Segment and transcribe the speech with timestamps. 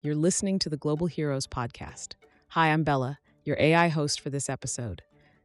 [0.00, 2.14] You're listening to the Global Heroes podcast.
[2.50, 5.02] Hi, I'm Bella, your AI host for this episode.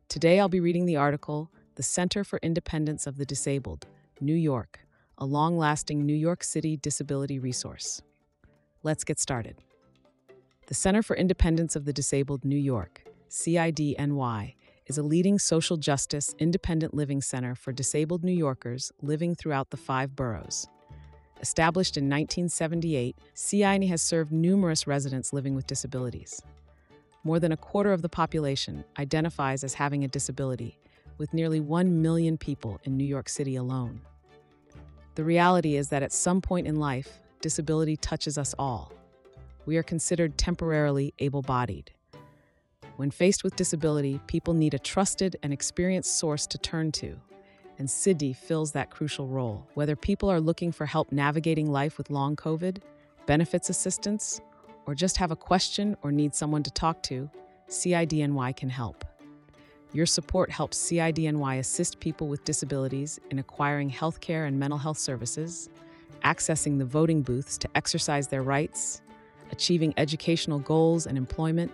[0.10, 3.88] Today I'll be reading the article The Center for Independence of the Disabled,
[4.22, 4.82] New York,
[5.18, 8.04] a long lasting New York City disability resource.
[8.84, 9.56] Let's get started.
[10.68, 14.54] The Center for Independence of the Disabled New York, CIDNY,
[14.86, 19.78] is a leading social justice independent living center for disabled New Yorkers living throughout the
[19.78, 20.68] five boroughs.
[21.44, 26.42] Established in 1978, CIDNY has served numerous residents living with disabilities.
[27.26, 30.80] More than a quarter of the population identifies as having a disability,
[31.18, 34.00] with nearly 1 million people in New York City alone.
[35.16, 38.94] The reality is that at some point in life, disability touches us all.
[39.66, 41.92] We are considered temporarily able bodied.
[42.96, 47.20] When faced with disability, people need a trusted and experienced source to turn to,
[47.78, 49.68] and CIDNY fills that crucial role.
[49.74, 52.78] Whether people are looking for help navigating life with long COVID,
[53.26, 54.42] benefits assistance,
[54.86, 57.30] or just have a question or need someone to talk to,
[57.70, 59.06] CIDNY can help.
[59.94, 65.70] Your support helps CIDNY assist people with disabilities in acquiring healthcare and mental health services,
[66.24, 69.02] accessing the voting booths to exercise their rights,
[69.52, 71.72] achieving educational goals and employment,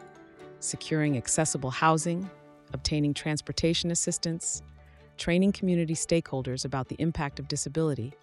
[0.59, 2.29] securing accessible housing,
[2.73, 4.61] obtaining transportation assistance,
[5.19, 8.13] training community stakeholders about the impact of disability,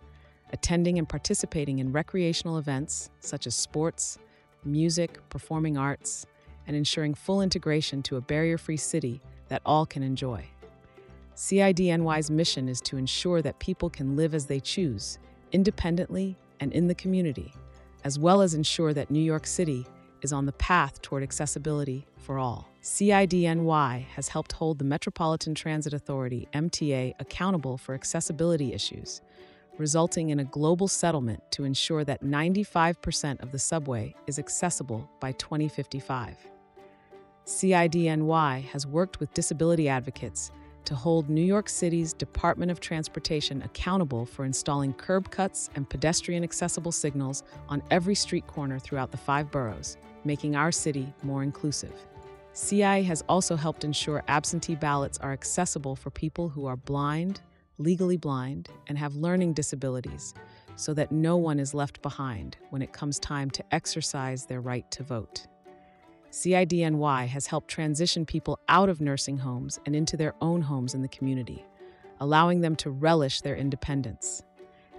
[0.53, 4.19] attending and participating in recreational events such as sports,
[4.65, 6.27] music, performing arts,
[6.67, 10.45] and ensuring full integration to a barrier free city that all can enjoy.
[11.37, 15.19] CIDNY's mission is to ensure that people can live as they choose,
[15.53, 17.53] independently and in the community,
[18.05, 19.87] as well as ensure that New York City
[20.22, 22.69] is on the path toward accessibility for all.
[22.83, 29.20] CIDNY has helped hold the Metropolitan Transit Authority, MTA, accountable for accessibility issues,
[29.78, 35.33] resulting in a global settlement to ensure that 95% of the subway is accessible by
[35.33, 36.37] 2055.
[37.44, 40.50] CIDNY has worked with disability advocates
[40.87, 46.43] to hold New York City's Department of Transportation accountable for installing curb cuts and pedestrian
[46.43, 51.93] accessible signals on every street corner throughout the five boroughs, making our city more inclusive.
[52.55, 57.41] CI has also helped ensure absentee ballots are accessible for people who are blind,
[57.78, 60.32] legally blind, and have learning disabilities
[60.77, 64.91] so that no one is left behind when it comes time to exercise their right
[64.91, 65.47] to vote.
[66.31, 71.03] CIDNY has helped transition people out of nursing homes and into their own homes in
[71.03, 71.64] the community,
[72.20, 74.42] allowing them to relish their independence.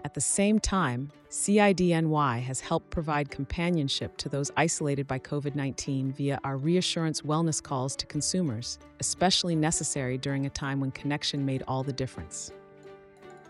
[0.03, 6.13] At the same time, CIDNY has helped provide companionship to those isolated by COVID 19
[6.13, 11.63] via our reassurance wellness calls to consumers, especially necessary during a time when connection made
[11.67, 12.51] all the difference.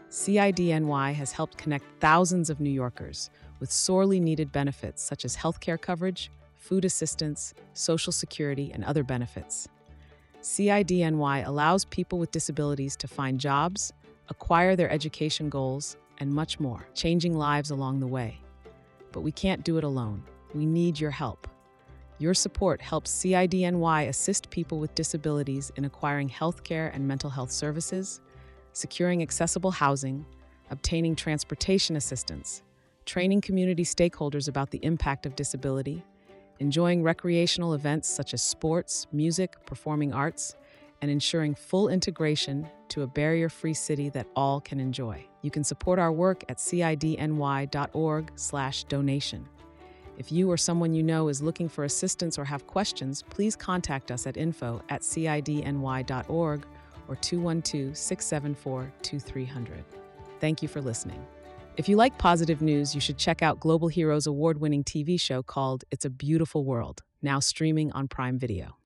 [0.10, 5.80] CIDNY has helped connect thousands of New Yorkers with sorely needed benefits such as healthcare
[5.80, 9.68] coverage, food assistance, Social Security, and other benefits.
[10.42, 13.94] CIDNY allows people with disabilities to find jobs,
[14.30, 18.40] acquire their education goals, and much more, changing lives along the way.
[19.12, 20.24] But we can't do it alone.
[20.54, 21.48] We need your help.
[22.20, 28.22] Your support helps CIDNY assist people with disabilities in acquiring healthcare and mental health services,
[28.74, 30.26] securing accessible housing,
[30.72, 32.64] obtaining transportation assistance,
[33.06, 36.04] training community stakeholders about the impact of disability,
[36.60, 40.56] enjoying recreational events such as sports, music, performing arts,
[41.02, 45.26] and ensuring full integration to a barrier-free city that all can enjoy.
[45.42, 49.50] You can support our work at cidny.org/donation.
[50.18, 54.10] If you or someone you know is looking for assistance or have questions, please contact
[54.10, 56.66] us at info at cidny.org
[57.08, 59.86] or 212 674 2300.
[60.40, 61.26] Thank you for listening.
[61.78, 65.44] If you like positive news, you should check out Global Heroes award winning TV show
[65.44, 68.76] called It's a Beautiful World, now streaming on Prime Video.